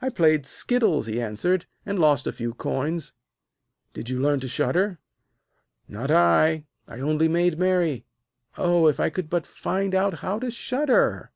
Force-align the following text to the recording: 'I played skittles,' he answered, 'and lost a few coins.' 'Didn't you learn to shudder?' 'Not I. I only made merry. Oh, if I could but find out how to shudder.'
'I 0.00 0.08
played 0.16 0.46
skittles,' 0.46 1.04
he 1.04 1.20
answered, 1.20 1.66
'and 1.84 1.98
lost 1.98 2.26
a 2.26 2.32
few 2.32 2.54
coins.' 2.54 3.12
'Didn't 3.92 4.08
you 4.08 4.18
learn 4.18 4.40
to 4.40 4.48
shudder?' 4.48 4.98
'Not 5.86 6.10
I. 6.10 6.64
I 6.86 7.00
only 7.00 7.28
made 7.28 7.58
merry. 7.58 8.06
Oh, 8.56 8.86
if 8.88 8.98
I 8.98 9.10
could 9.10 9.28
but 9.28 9.46
find 9.46 9.94
out 9.94 10.20
how 10.20 10.38
to 10.38 10.50
shudder.' 10.50 11.32